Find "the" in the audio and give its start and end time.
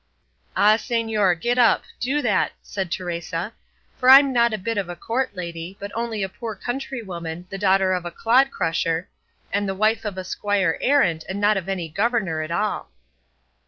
7.51-7.59, 9.69-9.75